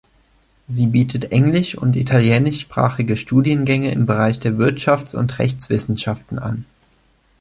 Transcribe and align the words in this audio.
Sie 0.65 0.87
bietet 0.87 1.31
englisch- 1.31 1.77
und 1.77 1.95
italienischsprachige 1.95 3.15
Studiengänge 3.15 3.91
im 3.91 4.07
Bereich 4.07 4.39
der 4.39 4.53
Wirtschafts- 4.57 5.15
und 5.15 5.37
Rechtswissenschaften 5.37 6.39
an. 6.39 6.65